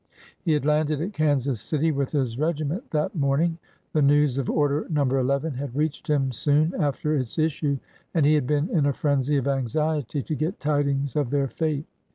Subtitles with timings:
[0.43, 3.59] He had landed at Kansas City with his regiment that morning.
[3.93, 5.03] The news of Order No.
[5.05, 7.77] ii had reached him soon after its issue,
[8.15, 11.85] and he had been in a frenzy of anxiety to get tidings of their fate.